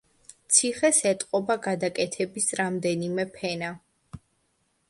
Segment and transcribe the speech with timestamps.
[0.55, 3.71] ციხეს ეტყობა გადაკეთების რამდენიმე ფენა.